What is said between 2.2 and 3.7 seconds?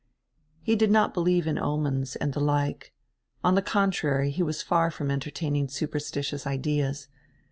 the like; on the